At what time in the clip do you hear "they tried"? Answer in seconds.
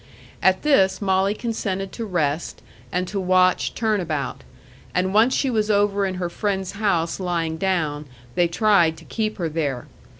8.33-8.97